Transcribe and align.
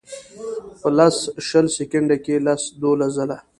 پۀ 0.79 0.89
لس 0.97 1.17
شل 1.47 1.65
سیکنډه 1.77 2.17
کښې 2.23 2.35
لس 2.45 2.61
دولس 2.81 3.11
ځله 3.17 3.37